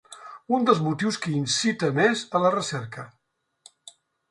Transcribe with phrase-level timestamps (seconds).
[0.59, 3.07] Un dels motius que incita més a la recerca.